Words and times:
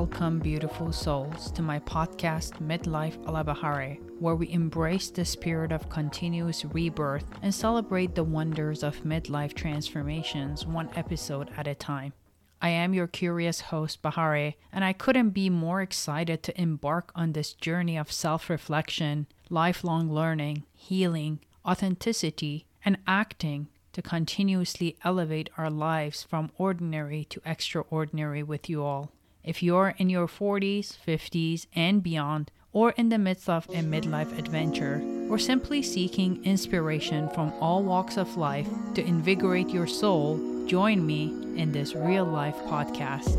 welcome, 0.00 0.38
beautiful 0.38 0.90
souls, 0.90 1.52
to 1.52 1.60
my 1.60 1.78
podcast, 1.80 2.52
Midlife 2.66 3.22
Alabahare, 3.26 4.00
where 4.18 4.34
we 4.34 4.50
embrace 4.50 5.10
the 5.10 5.26
spirit 5.26 5.72
of 5.72 5.90
continuous 5.90 6.64
rebirth 6.64 7.26
and 7.42 7.54
celebrate 7.54 8.14
the 8.14 8.24
wonders 8.24 8.82
of 8.82 9.04
midlife 9.04 9.52
transformations 9.52 10.64
one 10.64 10.88
episode 10.96 11.50
at 11.54 11.66
a 11.66 11.74
time. 11.74 12.14
I 12.62 12.70
am 12.70 12.94
your 12.94 13.08
curious 13.08 13.60
host, 13.60 14.00
Bahare, 14.00 14.54
and 14.72 14.86
I 14.86 14.94
couldn't 14.94 15.30
be 15.30 15.50
more 15.50 15.82
excited 15.82 16.42
to 16.44 16.58
embark 16.58 17.12
on 17.14 17.34
this 17.34 17.52
journey 17.52 17.98
of 17.98 18.10
self 18.10 18.48
reflection, 18.48 19.26
lifelong 19.50 20.10
learning, 20.10 20.64
healing, 20.74 21.40
authenticity, 21.66 22.64
and 22.86 22.96
acting 23.06 23.68
to 23.92 24.00
continuously 24.00 24.96
elevate 25.04 25.50
our 25.58 25.68
lives 25.68 26.22
from 26.22 26.50
ordinary 26.56 27.26
to 27.26 27.42
extraordinary 27.44 28.42
with 28.42 28.70
you 28.70 28.82
all. 28.82 29.12
If 29.42 29.62
you're 29.62 29.94
in 29.96 30.10
your 30.10 30.26
40s, 30.26 30.96
50s, 31.06 31.66
and 31.74 32.02
beyond, 32.02 32.50
or 32.72 32.90
in 32.90 33.08
the 33.08 33.18
midst 33.18 33.48
of 33.48 33.66
a 33.70 33.82
midlife 33.82 34.38
adventure, 34.38 35.02
or 35.30 35.38
simply 35.38 35.82
seeking 35.82 36.44
inspiration 36.44 37.28
from 37.30 37.52
all 37.58 37.82
walks 37.82 38.18
of 38.18 38.36
life 38.36 38.68
to 38.94 39.02
invigorate 39.02 39.70
your 39.70 39.86
soul, 39.86 40.38
join 40.66 41.06
me 41.06 41.28
in 41.56 41.72
this 41.72 41.94
real 41.94 42.26
life 42.26 42.56
podcast. 42.66 43.34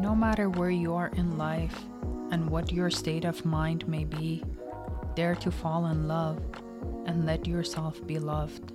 No 0.00 0.14
matter 0.14 0.48
where 0.48 0.70
you 0.70 0.94
are 0.94 1.08
in 1.08 1.36
life 1.36 1.76
and 2.36 2.50
what 2.50 2.70
your 2.70 2.90
state 2.90 3.24
of 3.24 3.46
mind 3.46 3.88
may 3.88 4.04
be, 4.04 4.44
dare 5.14 5.34
to 5.34 5.50
fall 5.50 5.86
in 5.86 6.06
love 6.06 6.38
and 7.06 7.24
let 7.24 7.46
yourself 7.46 8.06
be 8.06 8.18
loved. 8.18 8.72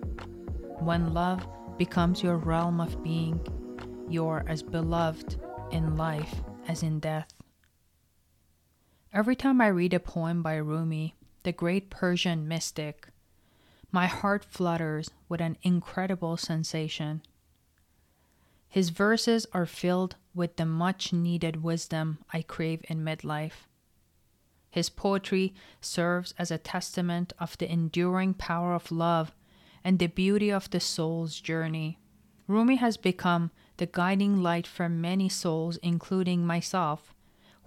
When 0.79 1.13
love 1.13 1.47
becomes 1.77 2.23
your 2.23 2.37
realm 2.37 2.81
of 2.81 3.03
being, 3.03 3.39
you 4.09 4.25
are 4.25 4.43
as 4.47 4.63
beloved 4.63 5.39
in 5.69 5.95
life 5.95 6.33
as 6.67 6.81
in 6.81 6.99
death. 6.99 7.31
Every 9.13 9.35
time 9.35 9.61
I 9.61 9.67
read 9.67 9.93
a 9.93 9.99
poem 9.99 10.41
by 10.41 10.55
Rumi, 10.55 11.13
the 11.43 11.51
great 11.51 11.91
Persian 11.91 12.47
mystic, 12.47 13.09
my 13.91 14.07
heart 14.07 14.43
flutters 14.43 15.11
with 15.29 15.39
an 15.39 15.55
incredible 15.61 16.35
sensation. 16.35 17.21
His 18.71 18.89
verses 18.89 19.45
are 19.51 19.65
filled 19.65 20.15
with 20.33 20.55
the 20.55 20.65
much 20.65 21.11
needed 21.11 21.61
wisdom 21.61 22.19
I 22.31 22.41
crave 22.41 22.85
in 22.87 23.03
midlife. 23.03 23.67
His 24.69 24.89
poetry 24.89 25.53
serves 25.81 26.33
as 26.39 26.51
a 26.51 26.57
testament 26.57 27.33
of 27.37 27.57
the 27.57 27.69
enduring 27.69 28.33
power 28.33 28.73
of 28.73 28.89
love 28.89 29.35
and 29.83 29.99
the 29.99 30.07
beauty 30.07 30.49
of 30.49 30.69
the 30.69 30.79
soul's 30.79 31.41
journey. 31.41 31.99
Rumi 32.47 32.75
has 32.77 32.95
become 32.95 33.51
the 33.75 33.87
guiding 33.87 34.41
light 34.41 34.65
for 34.65 34.87
many 34.87 35.27
souls, 35.27 35.75
including 35.83 36.47
myself, 36.47 37.13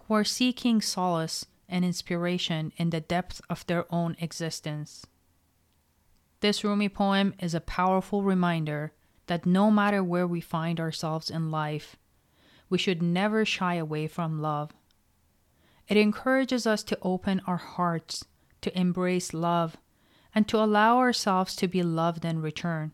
who 0.08 0.14
are 0.14 0.24
seeking 0.24 0.80
solace 0.80 1.44
and 1.68 1.84
inspiration 1.84 2.72
in 2.78 2.88
the 2.88 3.02
depths 3.02 3.42
of 3.50 3.66
their 3.66 3.84
own 3.92 4.16
existence. 4.20 5.04
This 6.40 6.64
Rumi 6.64 6.88
poem 6.88 7.34
is 7.38 7.54
a 7.54 7.60
powerful 7.60 8.22
reminder 8.22 8.94
that 9.26 9.46
no 9.46 9.70
matter 9.70 10.02
where 10.02 10.26
we 10.26 10.40
find 10.40 10.78
ourselves 10.78 11.30
in 11.30 11.50
life, 11.50 11.96
we 12.68 12.78
should 12.78 13.02
never 13.02 13.44
shy 13.44 13.74
away 13.74 14.06
from 14.06 14.40
love. 14.40 14.72
It 15.88 15.96
encourages 15.96 16.66
us 16.66 16.82
to 16.84 16.98
open 17.02 17.42
our 17.46 17.58
hearts, 17.58 18.24
to 18.62 18.78
embrace 18.78 19.34
love, 19.34 19.76
and 20.34 20.48
to 20.48 20.58
allow 20.58 20.98
ourselves 20.98 21.54
to 21.56 21.68
be 21.68 21.82
loved 21.82 22.24
in 22.24 22.40
return. 22.40 22.92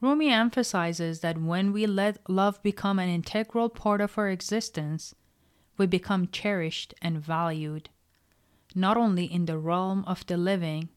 Rumi 0.00 0.30
emphasizes 0.30 1.20
that 1.20 1.38
when 1.40 1.72
we 1.72 1.86
let 1.86 2.28
love 2.28 2.62
become 2.62 2.98
an 2.98 3.08
integral 3.08 3.68
part 3.68 4.00
of 4.00 4.18
our 4.18 4.28
existence, 4.28 5.14
we 5.76 5.86
become 5.86 6.28
cherished 6.28 6.94
and 7.00 7.18
valued, 7.18 7.88
not 8.74 8.96
only 8.96 9.24
in 9.24 9.46
the 9.46 9.58
realm 9.58 10.04
of 10.06 10.26
the 10.26 10.36
living, 10.36 10.88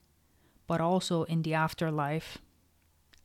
but 0.68 0.82
also 0.82 1.24
in 1.24 1.44
the 1.44 1.54
afterlife. 1.54 2.40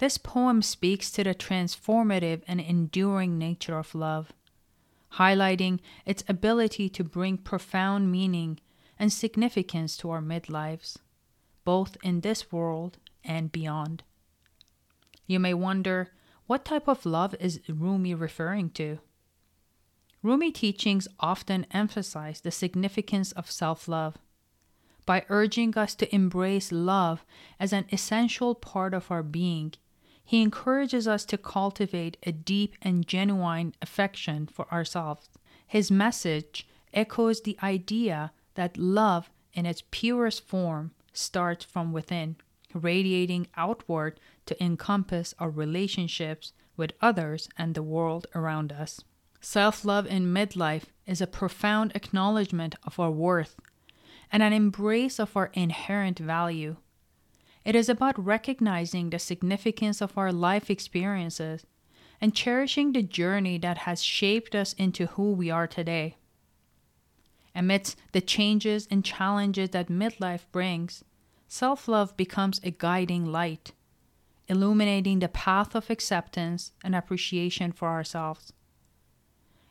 This 0.00 0.16
poem 0.16 0.62
speaks 0.62 1.10
to 1.10 1.24
the 1.24 1.34
transformative 1.34 2.40
and 2.48 2.58
enduring 2.58 3.36
nature 3.36 3.76
of 3.76 3.94
love, 3.94 4.32
highlighting 5.16 5.80
its 6.06 6.24
ability 6.26 6.88
to 6.88 7.04
bring 7.04 7.36
profound 7.36 8.10
meaning 8.10 8.60
and 8.98 9.12
significance 9.12 9.98
to 9.98 10.08
our 10.08 10.22
midlives, 10.22 10.96
both 11.66 11.98
in 12.02 12.22
this 12.22 12.50
world 12.50 12.96
and 13.22 13.52
beyond. 13.52 14.02
You 15.26 15.38
may 15.38 15.52
wonder 15.52 16.12
what 16.46 16.64
type 16.64 16.88
of 16.88 17.04
love 17.04 17.34
is 17.38 17.60
Rumi 17.68 18.14
referring 18.14 18.70
to? 18.70 19.00
Rumi 20.22 20.50
teachings 20.50 21.08
often 21.20 21.66
emphasize 21.72 22.40
the 22.40 22.50
significance 22.50 23.32
of 23.32 23.50
self 23.50 23.86
love 23.86 24.16
by 25.04 25.26
urging 25.28 25.76
us 25.76 25.94
to 25.96 26.14
embrace 26.14 26.72
love 26.72 27.22
as 27.58 27.74
an 27.74 27.84
essential 27.92 28.54
part 28.54 28.94
of 28.94 29.10
our 29.10 29.22
being 29.22 29.74
he 30.30 30.42
encourages 30.42 31.08
us 31.08 31.24
to 31.24 31.36
cultivate 31.36 32.16
a 32.22 32.30
deep 32.30 32.76
and 32.82 33.04
genuine 33.04 33.74
affection 33.82 34.46
for 34.46 34.72
ourselves. 34.72 35.28
His 35.66 35.90
message 35.90 36.68
echoes 36.94 37.40
the 37.40 37.58
idea 37.64 38.30
that 38.54 38.76
love, 38.76 39.28
in 39.52 39.66
its 39.66 39.82
purest 39.90 40.46
form, 40.46 40.92
starts 41.12 41.64
from 41.64 41.92
within, 41.92 42.36
radiating 42.72 43.48
outward 43.56 44.20
to 44.46 44.62
encompass 44.62 45.34
our 45.40 45.50
relationships 45.50 46.52
with 46.76 46.92
others 47.00 47.48
and 47.58 47.74
the 47.74 47.82
world 47.82 48.28
around 48.32 48.70
us. 48.70 49.00
Self 49.40 49.84
love 49.84 50.06
in 50.06 50.32
midlife 50.32 50.84
is 51.06 51.20
a 51.20 51.26
profound 51.26 51.90
acknowledgement 51.96 52.76
of 52.84 53.00
our 53.00 53.10
worth 53.10 53.56
and 54.30 54.44
an 54.44 54.52
embrace 54.52 55.18
of 55.18 55.36
our 55.36 55.50
inherent 55.54 56.20
value. 56.20 56.76
It 57.64 57.74
is 57.74 57.88
about 57.88 58.22
recognizing 58.22 59.10
the 59.10 59.18
significance 59.18 60.00
of 60.00 60.16
our 60.16 60.32
life 60.32 60.70
experiences 60.70 61.66
and 62.20 62.34
cherishing 62.34 62.92
the 62.92 63.02
journey 63.02 63.58
that 63.58 63.78
has 63.78 64.02
shaped 64.02 64.54
us 64.54 64.72
into 64.74 65.06
who 65.06 65.32
we 65.32 65.50
are 65.50 65.66
today. 65.66 66.16
Amidst 67.54 67.96
the 68.12 68.20
changes 68.20 68.86
and 68.90 69.04
challenges 69.04 69.70
that 69.70 69.88
midlife 69.88 70.46
brings, 70.52 71.04
self 71.48 71.88
love 71.88 72.16
becomes 72.16 72.60
a 72.62 72.70
guiding 72.70 73.26
light, 73.26 73.72
illuminating 74.48 75.18
the 75.18 75.28
path 75.28 75.74
of 75.74 75.90
acceptance 75.90 76.72
and 76.82 76.94
appreciation 76.94 77.72
for 77.72 77.88
ourselves. 77.88 78.52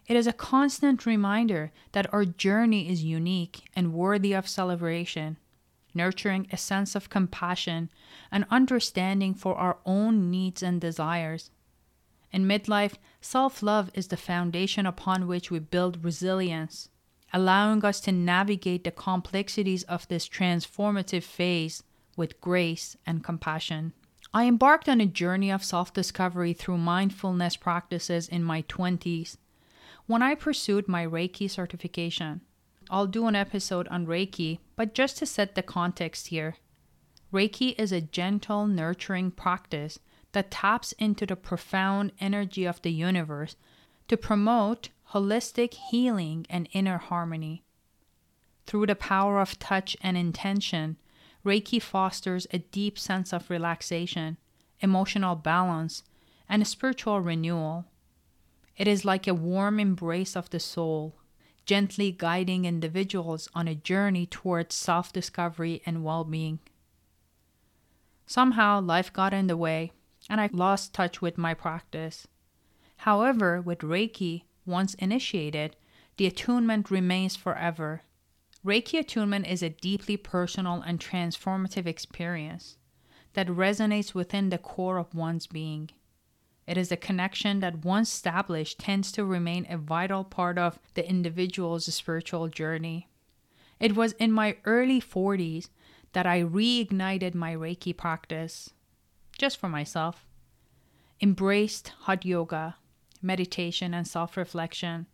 It 0.07 0.15
is 0.15 0.27
a 0.27 0.33
constant 0.33 1.05
reminder 1.05 1.71
that 1.91 2.11
our 2.13 2.25
journey 2.25 2.89
is 2.89 3.03
unique 3.03 3.69
and 3.75 3.93
worthy 3.93 4.33
of 4.33 4.47
celebration 4.47 5.37
nurturing 5.93 6.47
a 6.51 6.57
sense 6.57 6.95
of 6.95 7.09
compassion 7.09 7.89
and 8.31 8.45
understanding 8.49 9.33
for 9.33 9.55
our 9.55 9.77
own 9.85 10.29
needs 10.29 10.61
and 10.61 10.79
desires. 10.79 11.51
In 12.31 12.45
midlife, 12.45 12.95
self 13.21 13.63
love 13.63 13.89
is 13.93 14.07
the 14.07 14.17
foundation 14.17 14.85
upon 14.85 15.27
which 15.27 15.49
we 15.49 15.59
build 15.59 16.03
resilience, 16.03 16.89
allowing 17.33 17.83
us 17.83 17.99
to 18.01 18.11
navigate 18.11 18.83
the 18.83 18.91
complexities 18.91 19.83
of 19.83 20.07
this 20.07 20.29
transformative 20.29 21.23
phase 21.23 21.83
with 22.15 22.39
grace 22.41 22.95
and 23.05 23.23
compassion. 23.23 23.93
I 24.31 24.45
embarked 24.45 24.87
on 24.87 25.01
a 25.01 25.07
journey 25.07 25.49
of 25.51 25.63
self 25.63 25.91
discovery 25.91 26.53
through 26.53 26.77
mindfulness 26.77 27.55
practices 27.55 28.27
in 28.27 28.43
my 28.43 28.61
20s 28.63 29.37
when 30.05 30.21
I 30.21 30.35
pursued 30.35 30.87
my 30.87 31.05
Reiki 31.05 31.49
certification. 31.49 32.41
I'll 32.89 33.07
do 33.07 33.27
an 33.27 33.35
episode 33.35 33.87
on 33.89 34.07
Reiki, 34.07 34.59
but 34.75 34.95
just 34.95 35.17
to 35.17 35.25
set 35.25 35.53
the 35.53 35.61
context 35.61 36.27
here, 36.27 36.55
Reiki 37.31 37.75
is 37.77 37.91
a 37.91 38.01
gentle, 38.01 38.65
nurturing 38.65 39.29
practice 39.29 39.99
that 40.31 40.49
taps 40.49 40.93
into 40.93 41.25
the 41.25 41.35
profound 41.35 42.11
energy 42.19 42.65
of 42.65 42.81
the 42.81 42.91
universe 42.91 43.55
to 44.07 44.17
promote 44.17 44.89
holistic 45.11 45.75
healing 45.75 46.47
and 46.49 46.67
inner 46.71 46.97
harmony. 46.97 47.63
Through 48.65 48.87
the 48.87 48.95
power 48.95 49.39
of 49.39 49.59
touch 49.59 49.95
and 50.01 50.17
intention, 50.17 50.97
Reiki 51.45 51.81
fosters 51.81 52.47
a 52.51 52.59
deep 52.59 52.97
sense 52.97 53.31
of 53.31 53.49
relaxation, 53.49 54.37
emotional 54.79 55.35
balance, 55.35 56.03
and 56.47 56.67
spiritual 56.67 57.21
renewal. 57.21 57.85
It 58.77 58.87
is 58.87 59.05
like 59.05 59.27
a 59.27 59.33
warm 59.33 59.79
embrace 59.79 60.35
of 60.35 60.49
the 60.49 60.59
soul, 60.59 61.15
gently 61.69 62.11
guiding 62.11 62.65
individuals 62.65 63.47
on 63.53 63.67
a 63.67 63.75
journey 63.75 64.25
towards 64.25 64.73
self 64.73 65.13
discovery 65.13 65.83
and 65.85 66.03
well 66.03 66.23
being. 66.23 66.57
Somehow, 68.25 68.81
life 68.81 69.13
got 69.13 69.35
in 69.35 69.45
the 69.45 69.55
way, 69.55 69.91
and 70.27 70.41
I 70.41 70.49
lost 70.51 70.95
touch 70.95 71.21
with 71.21 71.37
my 71.37 71.53
practice. 71.53 72.27
However, 72.97 73.61
with 73.61 73.81
Reiki, 73.81 74.45
once 74.65 74.95
initiated, 74.95 75.75
the 76.17 76.25
attunement 76.25 76.89
remains 76.89 77.35
forever. 77.35 78.01
Reiki 78.65 78.97
attunement 78.97 79.45
is 79.45 79.61
a 79.61 79.69
deeply 79.69 80.17
personal 80.17 80.81
and 80.81 80.99
transformative 80.99 81.85
experience 81.85 82.77
that 83.33 83.45
resonates 83.45 84.15
within 84.15 84.49
the 84.49 84.57
core 84.57 84.97
of 84.97 85.13
one's 85.13 85.45
being. 85.45 85.91
It 86.69 86.77
is 86.77 86.91
a 86.91 86.97
connection 86.97 87.61
that, 87.61 87.83
once 87.83 88.13
established, 88.13 88.77
tends 88.77 89.11
to 89.13 89.25
remain 89.25 89.65
a 89.67 89.75
vital 89.79 90.23
part 90.23 90.59
of 90.59 90.77
the 90.93 91.03
individual's 91.09 91.91
spiritual 91.91 92.47
journey. 92.47 93.09
It 93.79 93.95
was 93.95 94.11
in 94.19 94.31
my 94.31 94.55
early 94.65 95.01
40s 95.01 95.69
that 96.13 96.27
I 96.27 96.43
reignited 96.43 97.33
my 97.33 97.55
Reiki 97.55 97.97
practice, 97.97 98.69
just 99.35 99.57
for 99.57 99.67
myself, 99.67 100.27
embraced 101.19 101.87
hot 102.01 102.23
yoga, 102.23 102.75
meditation, 103.19 103.95
and 103.95 104.07
self 104.07 104.37
reflection. 104.37 105.07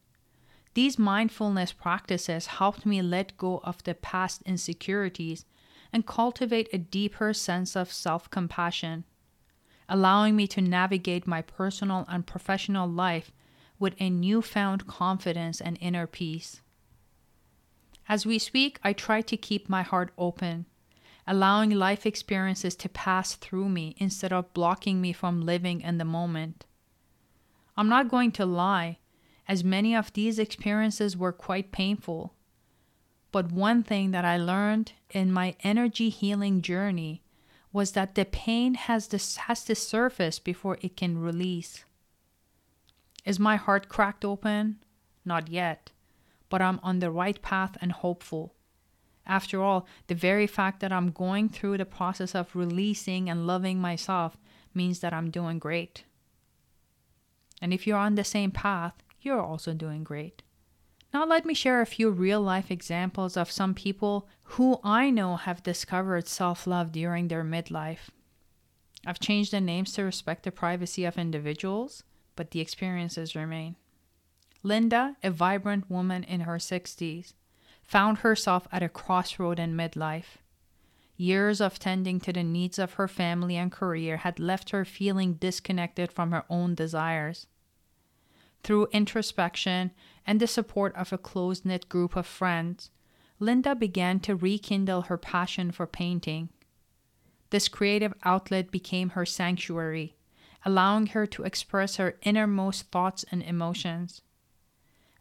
These 0.74 1.00
mindfulness 1.00 1.72
practices 1.72 2.48
helped 2.48 2.86
me 2.86 3.02
let 3.02 3.38
go 3.38 3.62
of 3.64 3.82
the 3.86 3.96
past 3.96 4.42
insecurities 4.42 5.46
and 5.94 6.06
cultivate 6.06 6.68
a 6.74 6.78
deeper 6.78 7.32
sense 7.32 7.78
of 7.78 7.94
self 7.94 8.30
compassion 8.30 9.06
allowing 9.88 10.36
me 10.36 10.48
to 10.48 10.62
navigate 10.62 11.28
my 11.28 11.42
personal 11.42 12.06
and 12.10 12.26
professional 12.26 12.88
life 12.88 13.32
with 13.80 13.96
a 14.00 14.10
newfound 14.10 14.88
confidence 14.88 15.62
and 15.62 15.78
inner 15.82 16.08
peace. 16.08 16.62
As 18.08 18.26
we 18.26 18.40
speak, 18.40 18.80
I 18.84 18.94
try 18.94 19.22
to 19.22 19.38
keep 19.38 19.68
my 19.68 19.82
heart 19.82 20.12
open, 20.18 20.66
allowing 21.28 21.72
life 21.72 22.06
experiences 22.06 22.76
to 22.76 22.90
pass 22.90 23.36
through 23.36 23.70
me 23.70 23.96
instead 23.98 24.32
of 24.32 24.54
blocking 24.54 25.02
me 25.02 25.12
from 25.12 25.42
living 25.42 25.82
in 25.82 25.98
the 25.98 26.06
moment. 26.06 26.66
I'm 27.76 27.90
not 27.90 28.10
going 28.10 28.32
to 28.34 28.46
lie, 28.46 29.00
as 29.48 29.64
many 29.64 29.96
of 29.96 30.14
these 30.14 30.40
experiences 30.40 31.18
were 31.18 31.34
quite 31.34 31.72
painful. 31.72 32.34
But 33.32 33.52
one 33.52 33.84
thing 33.84 34.12
that 34.12 34.24
I 34.24 34.38
learned 34.38 34.94
in 35.10 35.32
my 35.32 35.56
energy 35.62 36.10
healing 36.10 36.62
journey 36.62 37.22
was 37.76 37.92
that 37.92 38.16
the 38.16 38.24
pain 38.24 38.74
has, 38.76 39.08
this, 39.08 39.36
has 39.36 39.66
to 39.66 39.76
surface 39.76 40.40
before 40.40 40.78
it 40.80 40.96
can 40.96 41.18
release. 41.18 41.84
Is 43.26 43.38
my 43.38 43.58
heart 43.58 43.90
cracked 43.90 44.24
open? 44.24 44.78
Not 45.26 45.50
yet, 45.50 45.92
but 46.48 46.62
I'm 46.62 46.80
on 46.84 47.00
the 47.00 47.12
right 47.12 47.42
path 47.42 47.76
and 47.82 47.92
hopeful. 47.92 48.54
After 49.28 49.62
all, 49.62 49.86
the 50.08 50.16
very 50.16 50.48
fact 50.48 50.80
that 50.80 50.94
I'm 50.94 51.12
going 51.12 51.50
through 51.50 51.78
the 51.78 51.86
process 51.86 52.34
of 52.34 52.56
releasing 52.56 53.30
and 53.30 53.46
loving 53.46 53.82
myself 53.82 54.38
means 54.74 55.02
that 55.02 55.12
I'm 55.12 55.30
doing 55.30 55.60
great. 55.60 56.06
And 57.62 57.74
if 57.74 57.86
you're 57.86 57.98
on 57.98 58.16
the 58.16 58.24
same 58.24 58.52
path, 58.52 58.94
you're 59.20 59.42
also 59.42 59.74
doing 59.74 60.06
great. 60.06 60.44
Now, 61.16 61.26
let 61.26 61.46
me 61.46 61.54
share 61.54 61.80
a 61.80 61.86
few 61.86 62.10
real 62.10 62.42
life 62.42 62.70
examples 62.70 63.38
of 63.38 63.50
some 63.50 63.74
people 63.74 64.28
who 64.44 64.82
I 64.84 65.10
know 65.10 65.38
have 65.38 65.64
discovered 65.64 66.28
self 66.28 66.68
love 66.68 66.92
during 66.92 67.30
their 67.30 67.42
midlife. 67.42 68.10
I've 69.06 69.22
changed 69.22 69.54
the 69.54 69.62
names 69.62 69.94
to 69.94 70.04
respect 70.04 70.44
the 70.44 70.52
privacy 70.52 71.06
of 71.06 71.18
individuals, 71.18 72.04
but 72.36 72.52
the 72.52 72.60
experiences 72.60 73.34
remain. 73.34 73.78
Linda, 74.62 75.16
a 75.24 75.32
vibrant 75.32 75.90
woman 75.90 76.26
in 76.26 76.42
her 76.42 76.58
60s, 76.58 77.32
found 77.82 78.18
herself 78.18 78.68
at 78.70 78.84
a 78.84 78.90
crossroad 78.90 79.58
in 79.58 79.74
midlife. 79.74 80.40
Years 81.16 81.62
of 81.62 81.80
tending 81.80 82.20
to 82.20 82.34
the 82.34 82.44
needs 82.44 82.78
of 82.78 82.96
her 82.96 83.08
family 83.08 83.56
and 83.56 83.72
career 83.72 84.18
had 84.18 84.38
left 84.38 84.72
her 84.72 84.84
feeling 84.84 85.36
disconnected 85.36 86.12
from 86.12 86.32
her 86.32 86.44
own 86.50 86.76
desires. 86.76 87.48
Through 88.66 88.88
introspection 88.92 89.92
and 90.26 90.40
the 90.40 90.48
support 90.48 90.96
of 90.96 91.14
a 91.14 91.20
close 91.20 91.64
knit 91.64 91.88
group 91.88 92.16
of 92.16 92.26
friends, 92.26 92.90
Linda 93.40 93.76
began 93.76 94.20
to 94.22 94.36
rekindle 94.36 95.04
her 95.04 95.20
passion 95.20 95.72
for 95.72 95.86
painting. 95.86 96.50
This 97.52 97.68
creative 97.68 98.16
outlet 98.24 98.72
became 98.72 99.10
her 99.10 99.24
sanctuary, 99.24 100.16
allowing 100.66 101.06
her 101.06 101.28
to 101.28 101.44
express 101.44 101.98
her 101.98 102.18
innermost 102.24 102.90
thoughts 102.90 103.24
and 103.32 103.44
emotions. 103.44 104.24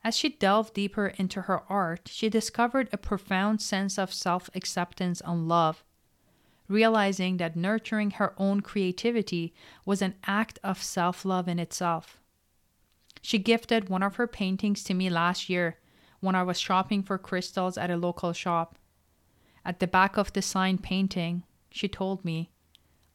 As 0.03 0.17
she 0.17 0.31
delved 0.31 0.73
deeper 0.73 1.09
into 1.09 1.43
her 1.43 1.71
art, 1.71 2.09
she 2.11 2.31
discovered 2.31 2.89
a 2.93 2.97
profound 2.97 3.61
sense 3.61 3.99
of 3.99 4.15
self 4.15 4.49
acceptance 4.55 5.21
and 5.23 5.47
love, 5.47 5.85
realizing 6.67 7.37
that 7.37 7.57
nurturing 7.57 8.13
her 8.13 8.33
own 8.39 8.63
creativity 8.63 9.53
was 9.85 10.01
an 10.01 10.15
act 10.25 10.59
of 10.65 10.83
self 10.83 11.27
love 11.27 11.47
in 11.47 11.59
itself. 11.59 12.23
She 13.25 13.39
gifted 13.39 13.89
one 13.89 14.03
of 14.03 14.17
her 14.17 14.27
paintings 14.27 14.85
to 14.85 14.93
me 14.93 15.09
last 15.09 15.49
year 15.49 15.79
when 16.21 16.35
I 16.35 16.43
was 16.43 16.61
shopping 16.61 17.03
for 17.03 17.17
crystals 17.17 17.79
at 17.79 17.91
a 17.91 17.97
local 17.97 18.35
shop. 18.35 18.77
At 19.65 19.81
the 19.81 19.87
back 19.87 20.19
of 20.19 20.35
the 20.35 20.43
signed 20.43 20.83
painting, 20.83 21.43
she 21.71 21.89
told 21.89 22.23
me, 22.23 22.51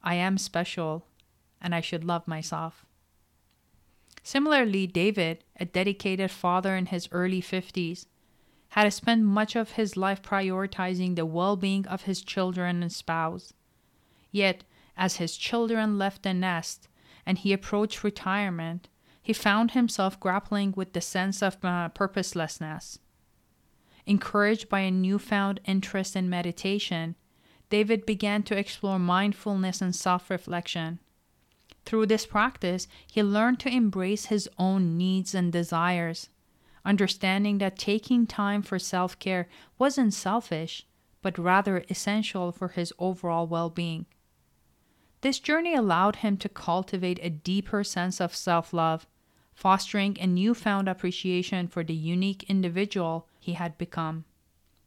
I 0.02 0.16
am 0.16 0.40
special 0.40 1.06
and 1.62 1.76
I 1.76 1.82
should 1.82 2.04
love 2.04 2.28
myself. 2.28 2.88
Similarly, 4.24 4.88
David, 4.88 5.44
a 5.60 5.66
dedicated 5.66 6.32
father 6.32 6.76
in 6.76 6.88
his 6.88 7.08
early 7.12 7.40
50s, 7.40 8.08
had 8.70 8.92
spent 8.92 9.22
much 9.22 9.56
of 9.56 9.74
his 9.74 9.96
life 9.96 10.24
prioritizing 10.24 11.18
the 11.18 11.26
well 11.28 11.56
being 11.56 11.86
of 11.86 12.06
his 12.06 12.24
children 12.24 12.82
and 12.82 12.92
spouse. 12.92 13.54
Yet, 14.32 14.64
as 14.98 15.18
his 15.18 15.38
children 15.38 16.00
left 16.00 16.24
the 16.24 16.34
nest 16.34 16.88
and 17.28 17.38
he 17.38 17.54
approached 17.54 18.04
retirement, 18.04 18.88
he 19.30 19.34
found 19.34 19.70
himself 19.72 20.20
grappling 20.20 20.74
with 20.76 20.94
the 20.94 21.02
sense 21.02 21.44
of 21.44 21.64
uh, 21.64 21.88
purposelessness. 21.90 22.98
Encouraged 24.08 24.68
by 24.70 24.80
a 24.80 24.90
newfound 24.90 25.60
interest 25.66 26.16
in 26.16 26.28
meditation, 26.28 27.16
David 27.70 28.08
began 28.08 28.42
to 28.42 28.58
explore 28.58 28.98
mindfulness 28.98 29.84
and 29.84 29.96
self 29.96 30.32
reflection. 30.32 30.98
Through 31.86 32.08
this 32.08 32.26
practice, 32.26 32.88
he 33.06 33.22
learned 33.22 33.60
to 33.60 33.70
embrace 33.70 34.26
his 34.26 34.50
own 34.58 34.98
needs 34.98 35.36
and 35.36 35.54
desires, 35.54 36.30
understanding 36.84 37.60
that 37.60 37.78
taking 37.78 38.26
time 38.26 38.64
for 38.64 38.80
self 38.80 39.20
care 39.20 39.48
wasn't 39.78 40.16
selfish, 40.16 40.88
but 41.22 41.38
rather 41.38 41.86
essential 41.88 42.52
for 42.52 42.70
his 42.70 42.92
overall 42.98 43.46
well 43.46 43.70
being. 43.70 44.08
This 45.22 45.38
journey 45.38 45.76
allowed 45.76 46.16
him 46.16 46.36
to 46.38 46.50
cultivate 46.50 47.20
a 47.22 47.30
deeper 47.30 47.84
sense 47.84 48.20
of 48.20 48.36
self 48.36 48.74
love 48.74 49.06
fostering 49.60 50.18
a 50.22 50.26
newfound 50.26 50.88
appreciation 50.88 51.68
for 51.68 51.84
the 51.84 51.94
unique 51.94 52.46
individual 52.48 53.28
he 53.42 53.54
had 53.54 53.78
become. 53.78 54.24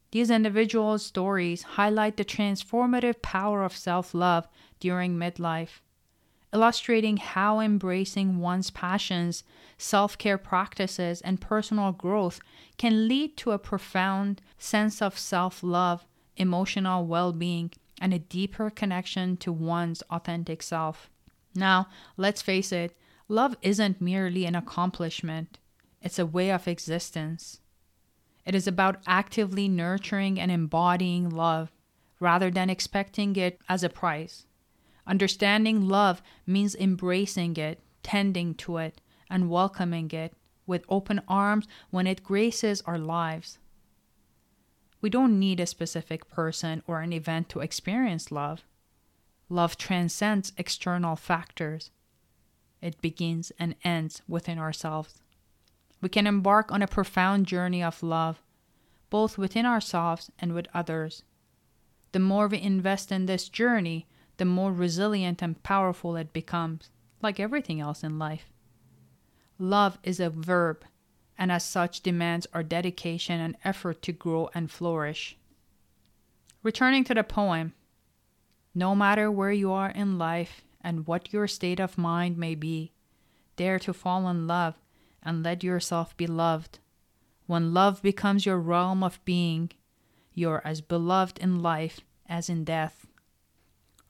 These 0.09 0.31
individual 0.31 0.97
stories 0.97 1.61
highlight 1.77 2.17
the 2.17 2.25
transformative 2.25 3.21
power 3.21 3.63
of 3.63 3.77
self 3.77 4.15
love 4.15 4.47
during 4.79 5.15
midlife, 5.15 5.81
illustrating 6.51 7.17
how 7.17 7.59
embracing 7.59 8.39
one's 8.39 8.71
passions, 8.71 9.43
self 9.77 10.17
care 10.17 10.39
practices, 10.39 11.21
and 11.21 11.39
personal 11.39 11.91
growth 11.91 12.39
can 12.79 13.07
lead 13.07 13.37
to 13.37 13.51
a 13.51 13.59
profound 13.59 14.41
sense 14.57 15.03
of 15.03 15.19
self 15.19 15.61
love, 15.61 16.03
emotional 16.35 17.05
well 17.05 17.31
being, 17.31 17.69
and 18.01 18.11
a 18.11 18.17
deeper 18.17 18.71
connection 18.71 19.37
to 19.37 19.53
one's 19.53 20.01
authentic 20.09 20.63
self. 20.63 21.11
Now, 21.53 21.89
let's 22.17 22.41
face 22.41 22.71
it, 22.71 22.97
Love 23.29 23.55
isn't 23.61 24.01
merely 24.01 24.45
an 24.45 24.55
accomplishment, 24.55 25.57
it's 26.01 26.19
a 26.19 26.25
way 26.25 26.51
of 26.51 26.67
existence. 26.67 27.61
It 28.45 28.53
is 28.53 28.67
about 28.67 29.01
actively 29.07 29.69
nurturing 29.69 30.39
and 30.39 30.51
embodying 30.51 31.29
love 31.29 31.71
rather 32.19 32.51
than 32.51 32.69
expecting 32.69 33.35
it 33.37 33.61
as 33.69 33.83
a 33.83 33.89
prize. 33.89 34.45
Understanding 35.07 35.87
love 35.87 36.21
means 36.45 36.75
embracing 36.75 37.55
it, 37.57 37.79
tending 38.03 38.55
to 38.55 38.77
it, 38.77 38.99
and 39.29 39.49
welcoming 39.49 40.11
it 40.11 40.33
with 40.65 40.85
open 40.89 41.21
arms 41.27 41.67
when 41.89 42.07
it 42.07 42.23
graces 42.23 42.81
our 42.85 42.97
lives. 42.97 43.57
We 45.01 45.09
don't 45.09 45.39
need 45.39 45.59
a 45.59 45.65
specific 45.65 46.29
person 46.29 46.83
or 46.87 47.01
an 47.01 47.13
event 47.13 47.49
to 47.49 47.59
experience 47.59 48.31
love. 48.31 48.63
Love 49.49 49.77
transcends 49.77 50.53
external 50.57 51.15
factors 51.15 51.89
it 52.83 53.01
begins 53.01 53.51
and 53.57 53.75
ends 53.83 54.21
within 54.27 54.59
ourselves. 54.59 55.21
We 56.01 56.09
can 56.09 56.27
embark 56.27 56.71
on 56.71 56.81
a 56.81 56.87
profound 56.87 57.47
journey 57.47 57.81
of 57.81 58.03
love, 58.03 58.41
both 59.09 59.37
within 59.37 59.65
ourselves 59.65 60.29
and 60.37 60.53
with 60.53 60.67
others. 60.73 61.23
The 62.11 62.19
more 62.19 62.47
we 62.47 62.61
invest 62.61 63.11
in 63.11 63.25
this 63.25 63.47
journey, 63.47 64.05
the 64.37 64.45
more 64.45 64.73
resilient 64.73 65.41
and 65.41 65.63
powerful 65.63 66.15
it 66.17 66.33
becomes, 66.33 66.89
like 67.21 67.39
everything 67.39 67.79
else 67.79 68.03
in 68.03 68.19
life. 68.19 68.51
Love 69.57 69.97
is 70.03 70.19
a 70.19 70.29
verb, 70.29 70.83
and 71.37 71.51
as 71.51 71.63
such 71.63 72.01
demands 72.01 72.47
our 72.53 72.63
dedication 72.63 73.39
and 73.39 73.55
effort 73.63 74.01
to 74.01 74.11
grow 74.11 74.49
and 74.53 74.69
flourish. 74.69 75.37
Returning 76.63 77.03
to 77.05 77.13
the 77.13 77.23
poem, 77.23 77.73
no 78.75 78.95
matter 78.95 79.31
where 79.31 79.51
you 79.51 79.71
are 79.71 79.91
in 79.91 80.17
life, 80.17 80.62
and 80.83 81.07
what 81.07 81.31
your 81.31 81.47
state 81.47 81.79
of 81.79 81.97
mind 81.97 82.37
may 82.37 82.55
be. 82.55 82.91
Dare 83.55 83.79
to 83.79 83.93
fall 83.93 84.27
in 84.27 84.47
love 84.47 84.75
and 85.21 85.43
let 85.43 85.63
yourself 85.63 86.15
be 86.17 86.27
loved. 86.27 86.79
When 87.45 87.73
love 87.73 88.01
becomes 88.01 88.45
your 88.45 88.59
realm 88.59 89.03
of 89.03 89.23
being, 89.25 89.71
you're 90.33 90.61
as 90.65 90.81
beloved 90.81 91.37
in 91.39 91.61
life 91.61 92.01
as 92.27 92.49
in 92.49 92.63
death. 92.63 93.05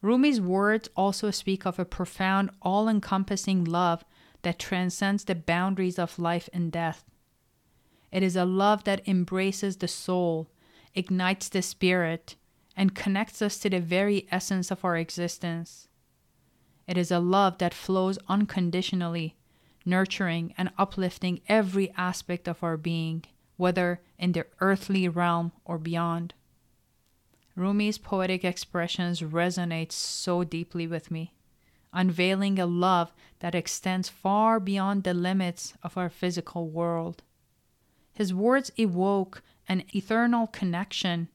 Rumi's 0.02 0.42
words 0.42 0.90
also 0.96 1.32
speak 1.32 1.66
of 1.66 1.80
a 1.80 1.86
profound, 1.86 2.50
all 2.62 2.90
encompassing 2.90 3.64
love 3.64 4.04
that 4.42 4.60
transcends 4.60 5.24
the 5.24 5.36
boundaries 5.36 5.98
of 5.98 6.20
life 6.20 6.50
and 6.52 6.72
death. 6.72 7.06
It 8.12 8.22
is 8.22 8.36
a 8.36 8.46
love 8.46 8.84
that 8.84 9.08
embraces 9.08 9.78
the 9.78 9.88
soul, 9.88 10.50
ignites 10.94 11.50
the 11.50 11.62
spirit, 11.62 12.36
and 12.76 12.94
connects 12.94 13.42
us 13.42 13.58
to 13.60 13.70
the 13.70 13.80
very 13.80 14.28
essence 14.32 14.72
of 14.72 14.84
our 14.84 14.98
existence. 14.98 15.88
It 16.88 16.98
is 16.98 17.12
a 17.12 17.20
love 17.20 17.58
that 17.60 17.74
flows 17.74 18.20
unconditionally, 18.28 19.36
nurturing 19.86 20.54
and 20.58 20.72
uplifting 20.78 21.42
every 21.48 21.92
aspect 21.98 22.48
of 22.48 22.64
our 22.64 22.78
being, 22.78 23.24
whether 23.58 24.02
in 24.18 24.34
the 24.34 24.46
earthly 24.60 25.08
realm 25.08 25.52
or 25.66 25.78
beyond. 25.78 26.34
Rumi's 27.56 27.98
poetic 27.98 28.44
expressions 28.44 29.22
resonate 29.22 29.92
so 29.92 30.44
deeply 30.44 30.88
with 30.88 31.12
me, 31.12 31.34
unveiling 31.94 32.58
a 32.58 32.66
love 32.66 33.14
that 33.40 33.54
extends 33.54 34.10
far 34.10 34.60
beyond 34.60 35.04
the 35.04 35.14
limits 35.14 35.74
of 35.84 35.98
our 35.98 36.10
physical 36.10 36.68
world. 36.68 37.22
His 38.14 38.34
words 38.34 38.72
evoke 38.78 39.44
an 39.68 39.84
eternal 39.94 40.48
connection, 40.48 41.30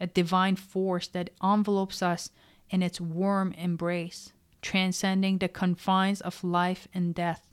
a 0.00 0.06
divine 0.06 0.56
force 0.56 1.08
that 1.08 1.30
envelopes 1.42 2.02
us 2.02 2.30
in 2.70 2.82
its 2.82 3.00
warm 3.00 3.52
embrace, 3.52 4.32
transcending 4.66 5.38
the 5.38 5.48
confines 5.48 6.20
of 6.20 6.42
life 6.42 6.88
and 6.92 7.14
death. 7.14 7.46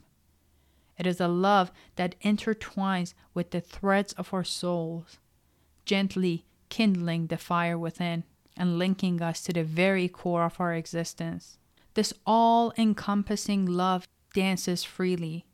It 0.98 1.06
is 1.06 1.20
a 1.20 1.28
love 1.28 1.70
that 1.94 2.18
intertwines 2.22 3.14
with 3.34 3.52
the 3.52 3.60
threads 3.60 4.12
of 4.14 4.34
our 4.34 4.42
souls, 4.42 5.18
gently 5.86 6.44
kindling 6.70 7.28
the 7.28 7.36
fire 7.36 7.78
within 7.78 8.24
and 8.56 8.80
linking 8.80 9.22
us 9.22 9.42
to 9.42 9.52
the 9.52 9.62
very 9.62 10.08
core 10.08 10.42
of 10.44 10.58
our 10.58 10.74
existence. 10.74 11.56
This 11.94 12.12
all 12.26 12.72
encompassing 12.76 13.64
love 13.64 14.08
dances 14.34 14.82
freely, 14.82 15.46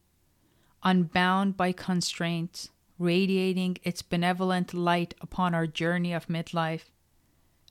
unbound 0.83 1.59
by 1.59 1.73
constraints, 1.73 2.71
radiating 2.99 3.77
its 3.83 4.01
benevolent 4.01 4.73
light 4.73 5.13
upon 5.21 5.55
our 5.55 5.67
journey 5.67 6.15
of 6.15 6.27
midlife. 6.27 6.89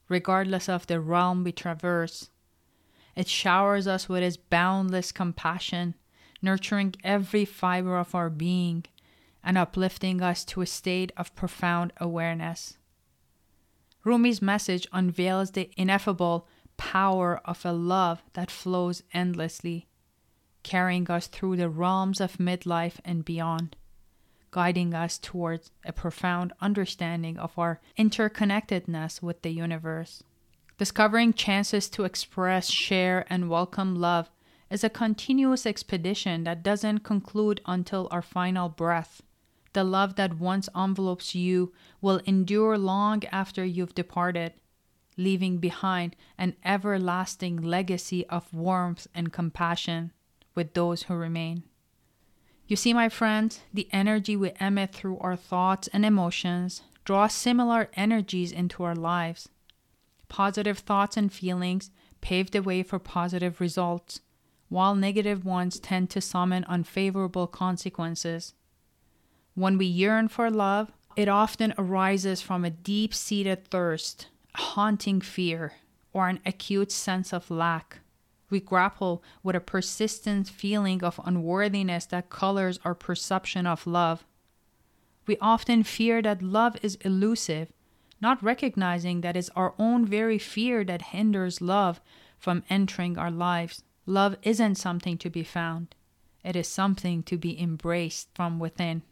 Regardless 0.07 0.69
of 0.69 0.85
the 0.85 0.99
realm 0.99 1.43
we 1.43 1.51
traverse, 1.51 2.29
it 3.19 3.27
showers 3.27 3.85
us 3.85 4.07
with 4.07 4.23
its 4.23 4.37
boundless 4.37 5.11
compassion, 5.11 5.93
nurturing 6.41 6.95
every 7.03 7.43
fiber 7.43 7.97
of 7.97 8.15
our 8.15 8.29
being 8.29 8.85
and 9.43 9.57
uplifting 9.57 10.21
us 10.21 10.45
to 10.45 10.61
a 10.61 10.65
state 10.65 11.11
of 11.17 11.35
profound 11.35 11.91
awareness. 11.97 12.77
Rumi's 14.05 14.41
message 14.41 14.87
unveils 14.93 15.51
the 15.51 15.69
ineffable 15.75 16.47
power 16.77 17.41
of 17.43 17.65
a 17.65 17.73
love 17.73 18.23
that 18.35 18.49
flows 18.49 19.03
endlessly, 19.13 19.89
carrying 20.63 21.11
us 21.11 21.27
through 21.27 21.57
the 21.57 21.67
realms 21.67 22.21
of 22.21 22.37
midlife 22.37 23.01
and 23.03 23.25
beyond, 23.25 23.75
guiding 24.49 24.93
us 24.93 25.17
towards 25.17 25.71
a 25.83 25.91
profound 25.91 26.53
understanding 26.61 27.37
of 27.37 27.59
our 27.59 27.81
interconnectedness 27.97 29.21
with 29.21 29.41
the 29.41 29.51
universe. 29.51 30.23
Discovering 30.79 31.33
chances 31.33 31.89
to 31.89 32.05
express, 32.05 32.69
share, 32.69 33.25
and 33.29 33.49
welcome 33.49 33.99
love 33.99 34.31
is 34.69 34.81
a 34.81 34.89
continuous 34.89 35.65
expedition 35.65 36.45
that 36.45 36.63
doesn't 36.63 36.99
conclude 36.99 37.59
until 37.65 38.07
our 38.11 38.21
final 38.21 38.69
breath. 38.69 39.21
The 39.73 39.83
love 39.83 40.15
that 40.15 40.39
once 40.39 40.69
envelopes 40.73 41.35
you 41.35 41.73
will 41.99 42.21
endure 42.25 42.77
long 42.77 43.25
after 43.25 43.65
you've 43.65 43.93
departed, 43.93 44.53
leaving 45.17 45.57
behind 45.57 46.15
an 46.37 46.55
everlasting 46.63 47.57
legacy 47.57 48.25
of 48.27 48.53
warmth 48.53 49.05
and 49.13 49.33
compassion 49.33 50.13
with 50.55 50.75
those 50.75 51.03
who 51.03 51.13
remain. 51.15 51.63
You 52.67 52.77
see, 52.77 52.93
my 52.93 53.09
friends, 53.09 53.59
the 53.73 53.89
energy 53.91 54.37
we 54.37 54.53
emit 54.61 54.95
through 54.95 55.19
our 55.19 55.35
thoughts 55.35 55.89
and 55.91 56.05
emotions 56.05 56.83
draws 57.03 57.33
similar 57.33 57.89
energies 57.95 58.53
into 58.53 58.83
our 58.83 58.95
lives. 58.95 59.49
Positive 60.29 60.77
thoughts 60.79 61.17
and 61.17 61.31
feelings 61.31 61.91
pave 62.21 62.51
the 62.51 62.61
way 62.61 62.83
for 62.83 62.99
positive 62.99 63.59
results, 63.59 64.21
while 64.69 64.95
negative 64.95 65.43
ones 65.43 65.79
tend 65.79 66.09
to 66.11 66.21
summon 66.21 66.63
unfavorable 66.65 67.47
consequences. 67.47 68.53
When 69.55 69.77
we 69.77 69.87
yearn 69.87 70.27
for 70.29 70.49
love, 70.49 70.91
it 71.15 71.27
often 71.27 71.73
arises 71.77 72.41
from 72.41 72.63
a 72.63 72.69
deep 72.69 73.13
seated 73.13 73.67
thirst, 73.67 74.27
a 74.55 74.61
haunting 74.61 75.19
fear, 75.19 75.73
or 76.13 76.29
an 76.29 76.39
acute 76.45 76.91
sense 76.91 77.33
of 77.33 77.51
lack. 77.51 77.99
We 78.49 78.59
grapple 78.59 79.23
with 79.43 79.55
a 79.55 79.59
persistent 79.59 80.47
feeling 80.47 81.03
of 81.03 81.19
unworthiness 81.23 82.05
that 82.07 82.29
colors 82.29 82.79
our 82.85 82.95
perception 82.95 83.67
of 83.67 83.85
love. 83.85 84.23
We 85.27 85.37
often 85.41 85.83
fear 85.83 86.21
that 86.21 86.41
love 86.41 86.77
is 86.81 86.95
elusive, 87.01 87.71
not 88.21 88.43
recognizing 88.43 89.21
that 89.21 89.37
it's 89.37 89.49
our 89.55 89.73
own 89.79 90.05
very 90.05 90.37
fear 90.37 90.83
that 90.83 91.13
hinders 91.13 91.61
love 91.61 92.01
from 92.37 92.63
entering 92.69 93.17
our 93.17 93.31
lives. 93.31 93.83
Love 94.05 94.35
isn't 94.43 94.75
something 94.75 95.17
to 95.17 95.29
be 95.29 95.43
found, 95.43 95.95
it 96.43 96.55
is 96.55 96.67
something 96.67 97.23
to 97.23 97.37
be 97.37 97.61
embraced 97.61 98.29
from 98.33 98.59
within. 98.59 99.03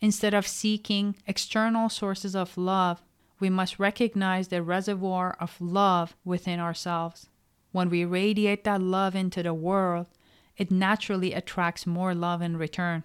Instead 0.00 0.34
of 0.34 0.46
seeking 0.46 1.16
external 1.26 1.88
sources 1.88 2.36
of 2.36 2.56
love, 2.56 3.02
we 3.40 3.50
must 3.50 3.78
recognize 3.78 4.48
the 4.48 4.62
reservoir 4.62 5.36
of 5.40 5.60
love 5.60 6.16
within 6.24 6.60
ourselves. 6.60 7.28
When 7.72 7.90
we 7.90 8.04
radiate 8.04 8.64
that 8.64 8.80
love 8.80 9.14
into 9.14 9.42
the 9.42 9.54
world, 9.54 10.06
it 10.56 10.70
naturally 10.70 11.32
attracts 11.32 11.86
more 11.86 12.14
love 12.14 12.42
in 12.42 12.56
return. 12.56 13.04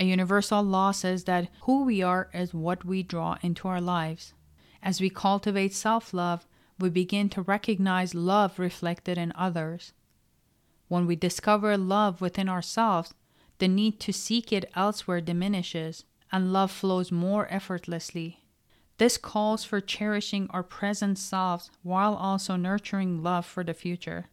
A 0.00 0.04
universal 0.04 0.62
law 0.62 0.90
says 0.90 1.24
that 1.24 1.48
who 1.62 1.84
we 1.84 2.02
are 2.02 2.28
is 2.34 2.52
what 2.52 2.84
we 2.84 3.02
draw 3.02 3.36
into 3.42 3.68
our 3.68 3.80
lives. 3.80 4.34
As 4.82 5.00
we 5.00 5.08
cultivate 5.08 5.72
self 5.72 6.12
love, 6.12 6.46
we 6.78 6.90
begin 6.90 7.28
to 7.30 7.42
recognize 7.42 8.14
love 8.14 8.58
reflected 8.58 9.16
in 9.16 9.32
others. 9.36 9.92
When 10.88 11.06
we 11.06 11.16
discover 11.16 11.76
love 11.78 12.20
within 12.20 12.48
ourselves, 12.48 13.14
the 13.58 13.68
need 13.68 14.00
to 14.00 14.12
seek 14.12 14.52
it 14.52 14.70
elsewhere 14.74 15.20
diminishes, 15.20 16.04
and 16.32 16.52
love 16.52 16.70
flows 16.72 17.12
more 17.12 17.46
effortlessly. 17.50 18.44
This 18.98 19.16
calls 19.16 19.64
for 19.64 19.80
cherishing 19.80 20.48
our 20.50 20.62
present 20.62 21.18
selves 21.18 21.70
while 21.82 22.14
also 22.14 22.56
nurturing 22.56 23.22
love 23.22 23.46
for 23.46 23.64
the 23.64 23.74
future. 23.74 24.26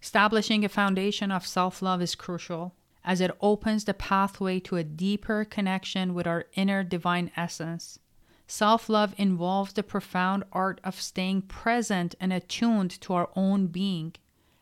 Establishing 0.00 0.64
a 0.64 0.68
foundation 0.68 1.30
of 1.30 1.46
self 1.46 1.82
love 1.82 2.00
is 2.00 2.14
crucial, 2.14 2.74
as 3.04 3.20
it 3.20 3.30
opens 3.40 3.84
the 3.84 3.94
pathway 3.94 4.58
to 4.60 4.76
a 4.76 4.84
deeper 4.84 5.44
connection 5.44 6.14
with 6.14 6.26
our 6.26 6.46
inner 6.54 6.82
divine 6.82 7.30
essence. 7.36 7.98
Self 8.46 8.88
love 8.88 9.14
involves 9.16 9.72
the 9.72 9.82
profound 9.82 10.44
art 10.52 10.80
of 10.84 11.00
staying 11.00 11.42
present 11.42 12.14
and 12.20 12.32
attuned 12.32 12.90
to 13.00 13.12
our 13.14 13.30
own 13.34 13.66
being, 13.66 14.14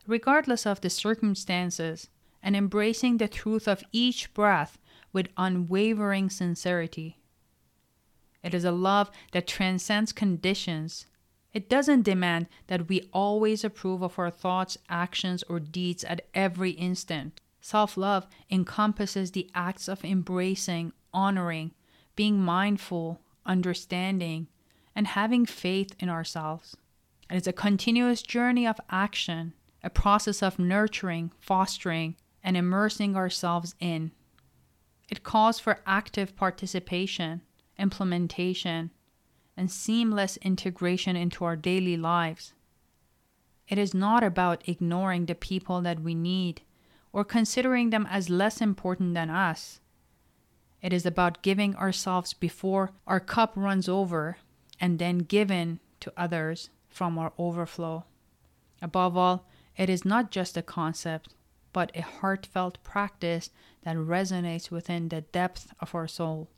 regardless 0.07 0.67
of 0.67 0.81
the 0.81 0.91
circumstances, 0.91 2.09
and 2.43 2.57
embracing 2.57 3.19
the 3.19 3.29
truth 3.29 3.69
of 3.69 3.85
each 3.93 4.33
breath 4.35 4.79
with 5.13 5.29
unwavering 5.37 6.31
sincerity. 6.31 7.19
It 8.43 8.55
is 8.55 8.65
a 8.65 8.73
love 8.73 9.11
that 9.33 9.47
transcends 9.47 10.13
conditions. 10.13 11.07
It 11.53 11.69
doesn't 11.69 12.03
demand 12.03 12.47
that 12.69 12.89
we 12.89 13.09
always 13.13 13.63
approve 13.63 14.03
of 14.03 14.19
our 14.19 14.31
thoughts, 14.31 14.79
actions, 14.89 15.45
or 15.49 15.61
deeds 15.61 16.03
at 16.03 16.27
every 16.35 16.71
instant. 16.71 17.42
Self 17.65 17.97
love 17.97 18.27
encompasses 18.51 19.31
the 19.31 19.49
acts 19.55 19.87
of 19.87 20.05
embracing, 20.05 20.93
honoring, 21.15 21.71
being 22.17 22.41
mindful, 22.41 23.21
understanding, 23.47 24.49
and 24.97 25.07
having 25.07 25.47
faith 25.47 25.95
in 26.01 26.09
ourselves. 26.09 26.77
It 27.31 27.37
is 27.37 27.47
a 27.47 27.53
continuous 27.53 28.21
journey 28.21 28.67
of 28.67 28.81
action, 28.91 29.55
a 29.81 29.91
process 29.91 30.43
of 30.43 30.59
nurturing, 30.59 31.31
fostering, 31.39 32.17
and 32.43 32.57
immersing 32.57 33.15
ourselves 33.15 33.77
in. 33.79 34.11
It 35.09 35.23
calls 35.23 35.61
for 35.61 35.83
active 35.87 36.35
participation, 36.35 37.43
implementation, 37.79 38.91
and 39.57 39.71
seamless 39.71 40.37
integration 40.39 41.15
into 41.15 41.45
our 41.45 41.55
daily 41.55 41.97
lives. 41.97 42.55
It 43.69 43.79
is 43.79 43.95
not 43.95 44.25
about 44.25 44.69
ignoring 44.69 45.27
the 45.27 45.37
people 45.37 45.81
that 45.83 46.01
we 46.01 46.17
need 46.17 46.63
or 47.13 47.25
considering 47.25 47.91
them 47.91 48.07
as 48.11 48.31
less 48.31 48.61
important 48.61 49.15
than 49.15 49.31
us. 49.31 49.81
It 50.81 50.93
is 50.93 51.07
about 51.07 51.43
giving 51.43 51.77
ourselves 51.77 52.33
before 52.33 52.91
our 53.07 53.21
cup 53.21 53.53
runs 53.55 53.89
over 53.89 54.39
and 54.81 54.99
then 54.99 55.19
given 55.19 55.79
to 56.01 56.13
others 56.17 56.71
from 56.89 57.19
our 57.19 57.33
overflow. 57.39 58.05
Above 58.81 59.17
all, 59.17 59.47
it 59.77 59.89
is 59.89 60.05
not 60.05 60.31
just 60.31 60.57
a 60.57 60.63
concept, 60.63 61.35
but 61.73 61.93
a 61.95 62.03
heartfelt 62.03 62.83
practice 62.83 63.51
that 63.85 63.97
resonates 63.97 64.71
within 64.71 65.09
the 65.09 65.21
depth 65.21 65.73
of 65.81 65.95
our 65.95 66.09
soul. 66.09 66.49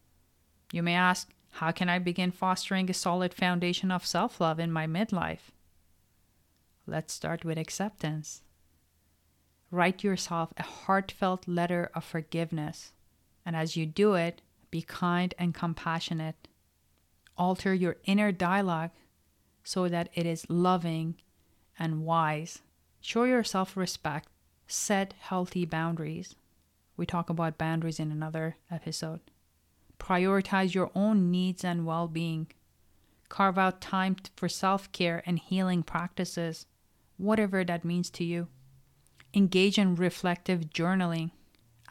You 0.72 0.82
may 0.82 0.94
ask, 0.94 1.32
How 1.50 1.70
can 1.70 1.88
I 1.88 1.98
begin 1.98 2.32
fostering 2.32 2.90
a 2.90 2.94
solid 2.94 3.32
foundation 3.34 3.90
of 3.90 4.06
self 4.06 4.40
love 4.40 4.58
in 4.58 4.72
my 4.72 4.86
midlife? 4.86 5.52
Let's 6.86 7.12
start 7.12 7.44
with 7.44 7.58
acceptance. 7.58 8.42
Write 9.74 10.04
yourself 10.04 10.52
a 10.56 10.62
heartfelt 10.62 11.48
letter 11.48 11.90
of 11.96 12.04
forgiveness, 12.04 12.92
and 13.44 13.56
as 13.56 13.76
you 13.76 13.86
do 13.86 14.14
it, 14.14 14.40
be 14.70 14.82
kind 14.82 15.34
and 15.36 15.52
compassionate. 15.52 16.46
Alter 17.36 17.74
your 17.74 17.96
inner 18.04 18.30
dialogue 18.30 18.92
so 19.64 19.88
that 19.88 20.10
it 20.14 20.26
is 20.26 20.48
loving 20.48 21.16
and 21.76 22.04
wise. 22.04 22.60
Show 23.00 23.24
yourself 23.24 23.76
respect. 23.76 24.28
Set 24.68 25.12
healthy 25.18 25.64
boundaries. 25.64 26.36
We 26.96 27.04
talk 27.04 27.28
about 27.28 27.58
boundaries 27.58 27.98
in 27.98 28.12
another 28.12 28.54
episode. 28.70 29.22
Prioritize 29.98 30.72
your 30.72 30.92
own 30.94 31.32
needs 31.32 31.64
and 31.64 31.84
well 31.84 32.06
being. 32.06 32.46
Carve 33.28 33.58
out 33.58 33.80
time 33.80 34.14
for 34.36 34.48
self 34.48 34.92
care 34.92 35.24
and 35.26 35.36
healing 35.36 35.82
practices, 35.82 36.66
whatever 37.16 37.64
that 37.64 37.84
means 37.84 38.08
to 38.10 38.22
you. 38.22 38.46
Engage 39.36 39.78
in 39.78 39.96
reflective 39.96 40.70
journaling. 40.70 41.32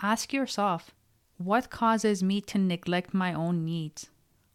Ask 0.02 0.32
yourself 0.32 0.92
what 1.38 1.70
causes 1.70 2.24
me 2.24 2.40
to 2.40 2.58
neglect 2.58 3.14
my 3.14 3.34
own 3.34 3.66
needs? 3.66 4.10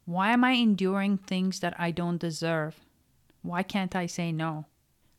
Why 0.06 0.30
am 0.30 0.42
I 0.42 0.52
enduring 0.52 1.18
things 1.18 1.60
that 1.60 1.78
I 1.78 1.90
don't 1.90 2.16
deserve? 2.16 2.80
Why 3.42 3.62
can't 3.62 3.94
I 3.94 4.06
say 4.06 4.32
no? 4.32 4.64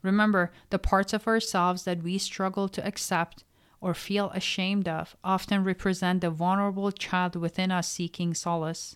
Remember, 0.01 0.51
the 0.71 0.79
parts 0.79 1.13
of 1.13 1.27
ourselves 1.27 1.83
that 1.83 2.01
we 2.01 2.17
struggle 2.17 2.69
to 2.69 2.85
accept 2.85 3.43
or 3.81 3.93
feel 3.93 4.31
ashamed 4.31 4.87
of 4.87 5.15
often 5.23 5.63
represent 5.63 6.21
the 6.21 6.31
vulnerable 6.31 6.91
child 6.91 7.35
within 7.35 7.69
us 7.69 7.87
seeking 7.87 8.33
solace. 8.33 8.95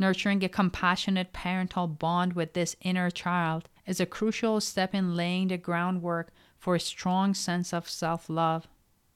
Nurturing 0.00 0.42
a 0.42 0.48
compassionate 0.48 1.32
parental 1.32 1.86
bond 1.86 2.32
with 2.32 2.54
this 2.54 2.74
inner 2.80 3.10
child 3.10 3.68
is 3.86 4.00
a 4.00 4.06
crucial 4.06 4.60
step 4.60 4.94
in 4.94 5.14
laying 5.14 5.46
the 5.48 5.58
groundwork 5.58 6.32
for 6.62 6.76
a 6.76 6.80
strong 6.80 7.34
sense 7.34 7.74
of 7.74 7.90
self 7.90 8.30
love. 8.30 8.68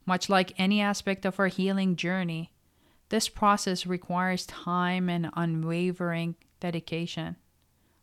Much 0.04 0.28
like 0.28 0.52
any 0.58 0.80
aspect 0.80 1.24
of 1.24 1.38
our 1.38 1.46
healing 1.46 1.94
journey, 1.94 2.50
this 3.08 3.28
process 3.28 3.86
requires 3.86 4.46
time 4.46 5.08
and 5.08 5.30
unwavering 5.36 6.34
dedication. 6.58 7.36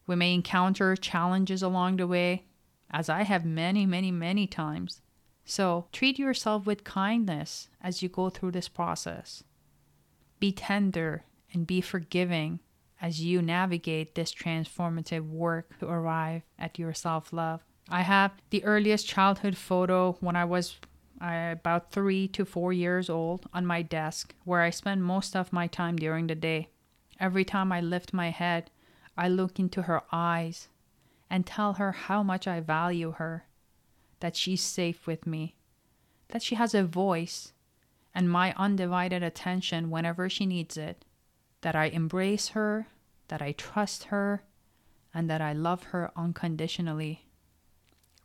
We 0.08 0.16
may 0.16 0.34
encounter 0.34 0.96
challenges 0.96 1.62
along 1.62 1.98
the 1.98 2.08
way, 2.08 2.46
as 2.90 3.10
I 3.10 3.24
have 3.24 3.44
many, 3.44 3.86
many, 3.86 4.12
many 4.12 4.48
times. 4.48 5.02
So 5.44 5.88
treat 5.92 6.18
yourself 6.18 6.66
with 6.66 6.86
kindness 6.86 7.68
as 7.82 8.02
you 8.02 8.08
go 8.08 8.30
through 8.30 8.52
this 8.52 8.70
process. 8.70 9.44
Be 10.40 10.54
tender 10.54 11.26
and 11.52 11.68
be 11.68 11.82
forgiving 11.82 12.62
as 13.02 13.22
you 13.22 13.42
navigate 13.42 14.16
this 14.16 14.34
transformative 14.34 15.28
work 15.28 15.78
to 15.80 15.90
arrive 15.90 16.44
at 16.58 16.80
your 16.80 16.94
self 16.94 17.34
love. 17.34 17.66
I 17.90 18.02
have 18.02 18.32
the 18.50 18.64
earliest 18.64 19.08
childhood 19.08 19.58
photo 19.58 20.14
when 20.20 20.36
I 20.36 20.46
was 20.46 20.78
uh, 21.22 21.50
about 21.52 21.92
three 21.92 22.28
to 22.30 22.46
four 22.46 22.74
years 22.74 23.10
old 23.10 23.48
on 23.54 23.66
my 23.66 23.82
desk, 23.82 24.34
where 24.46 24.62
I 24.62 24.70
spend 24.70 25.04
most 25.04 25.36
of 25.36 25.54
my 25.54 25.68
time 25.68 25.98
during 25.98 26.28
the 26.28 26.36
day. 26.36 26.70
Every 27.20 27.46
time 27.46 27.72
I 27.72 27.82
lift 27.82 28.14
my 28.14 28.30
head, 28.30 28.72
I 29.18 29.28
look 29.28 29.60
into 29.60 29.84
her 29.84 30.02
eyes 30.12 30.70
and 31.30 31.46
tell 31.46 31.74
her 31.74 31.92
how 31.92 32.24
much 32.24 32.48
I 32.48 32.60
value 32.60 33.12
her 33.12 33.46
that 34.20 34.36
she's 34.36 34.62
safe 34.62 35.06
with 35.06 35.28
me, 35.28 35.56
that 36.30 36.42
she 36.42 36.56
has 36.56 36.74
a 36.74 36.84
voice 36.84 37.52
and 38.16 38.30
my 38.30 38.54
undivided 38.56 39.24
attention 39.24 39.90
whenever 39.90 40.30
she 40.30 40.46
needs 40.46 40.78
it, 40.78 41.04
that 41.62 41.76
I 41.76 41.86
embrace 41.86 42.50
her, 42.50 42.88
that 43.28 43.42
I 43.42 43.52
trust 43.54 44.06
her, 44.06 44.44
and 45.14 45.30
that 45.30 45.42
I 45.42 45.54
love 45.54 45.84
her 45.92 46.12
unconditionally. 46.16 47.26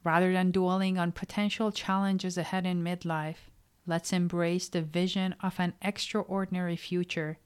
Rather 0.09 0.33
than 0.33 0.51
dwelling 0.51 0.97
on 0.97 1.13
potential 1.13 1.71
challenges 1.71 2.39
ahead 2.39 2.65
in 2.65 2.83
midlife, 2.83 3.51
let's 3.87 4.11
embrace 4.11 4.67
the 4.67 4.81
vision 4.81 5.35
of 5.43 5.61
an 5.61 5.75
extraordinary 5.83 6.77
future 6.77 7.37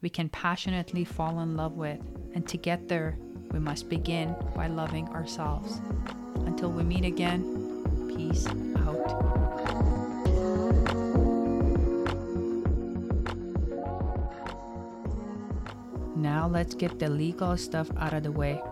we 0.00 0.08
can 0.08 0.28
passionately 0.28 1.04
fall 1.04 1.40
in 1.40 1.56
love 1.56 1.72
with. 1.72 1.98
And 2.32 2.46
to 2.46 2.56
get 2.56 2.86
there, 2.86 3.18
we 3.50 3.58
must 3.58 3.88
begin 3.88 4.36
by 4.54 4.68
loving 4.68 5.08
ourselves. 5.08 5.80
Until 6.46 6.70
we 6.70 6.84
meet 6.84 7.04
again, 7.04 7.42
Peace 8.14 8.46
out. 8.46 9.10
Now 16.14 16.46
let's 16.46 16.76
get 16.76 17.00
the 17.00 17.08
legal 17.08 17.56
stuff 17.56 17.90
out 17.96 18.12
of 18.12 18.22
the 18.22 18.30
way. 18.30 18.62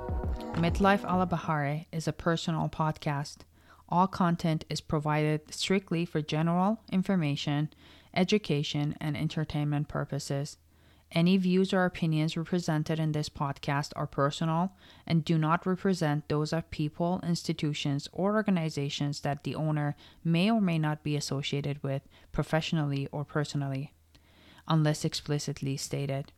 Midlife 0.54 1.00
Alabahare 1.00 1.86
is 1.90 2.06
a 2.06 2.12
personal 2.12 2.68
podcast. 2.68 3.38
All 3.88 4.06
content 4.06 4.64
is 4.70 4.80
provided 4.80 5.52
strictly 5.52 6.04
for 6.04 6.22
general 6.22 6.80
information, 6.90 7.70
education, 8.14 8.94
and 9.00 9.16
entertainment 9.16 9.88
purposes. 9.88 10.58
Any 11.10 11.36
views 11.36 11.72
or 11.74 11.84
opinions 11.84 12.36
represented 12.36 12.98
in 12.98 13.12
this 13.12 13.28
podcast 13.28 13.92
are 13.96 14.06
personal 14.06 14.72
and 15.06 15.24
do 15.24 15.36
not 15.36 15.66
represent 15.66 16.28
those 16.28 16.52
of 16.52 16.70
people, 16.70 17.20
institutions, 17.22 18.08
or 18.12 18.34
organizations 18.34 19.20
that 19.20 19.44
the 19.44 19.54
owner 19.54 19.96
may 20.24 20.50
or 20.50 20.60
may 20.60 20.78
not 20.78 21.02
be 21.02 21.16
associated 21.16 21.82
with 21.82 22.02
professionally 22.30 23.08
or 23.10 23.24
personally, 23.24 23.92
unless 24.68 25.04
explicitly 25.04 25.76
stated. 25.76 26.32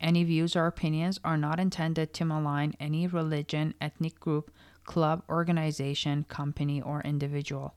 Any 0.00 0.24
views 0.24 0.56
or 0.56 0.66
opinions 0.66 1.20
are 1.24 1.36
not 1.36 1.60
intended 1.60 2.14
to 2.14 2.24
malign 2.24 2.74
any 2.80 3.06
religion, 3.06 3.74
ethnic 3.80 4.18
group, 4.18 4.50
club, 4.84 5.22
organization, 5.28 6.24
company, 6.28 6.80
or 6.80 7.02
individual. 7.02 7.74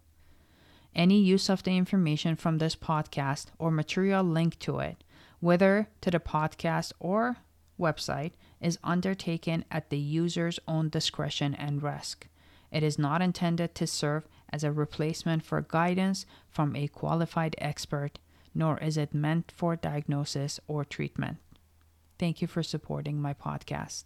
Any 0.95 1.19
use 1.19 1.49
of 1.49 1.63
the 1.63 1.75
information 1.75 2.35
from 2.35 2.59
this 2.59 2.75
podcast 2.75 3.47
or 3.59 3.71
material 3.71 4.23
linked 4.23 4.59
to 4.61 4.79
it 4.79 5.03
whether 5.43 5.89
to 5.99 6.09
the 6.09 6.21
podcast 6.21 6.93
or 7.01 7.35
website, 7.77 8.31
is 8.61 8.79
undertaken 8.81 9.65
at 9.69 9.89
the 9.89 9.97
user's 9.97 10.57
own 10.69 10.87
discretion 10.87 11.53
and 11.53 11.83
risk. 11.83 12.27
It 12.71 12.81
is 12.81 12.97
not 12.97 13.21
intended 13.21 13.75
to 13.75 13.85
serve 13.85 14.25
as 14.53 14.63
a 14.63 14.71
replacement 14.71 15.43
for 15.43 15.61
guidance 15.61 16.25
from 16.49 16.77
a 16.77 16.87
qualified 16.87 17.57
expert, 17.57 18.19
nor 18.55 18.77
is 18.77 18.95
it 18.95 19.13
meant 19.13 19.51
for 19.53 19.75
diagnosis 19.75 20.61
or 20.65 20.85
treatment. 20.85 21.39
Thank 22.17 22.41
you 22.41 22.47
for 22.47 22.63
supporting 22.63 23.21
my 23.21 23.33
podcast. 23.33 24.05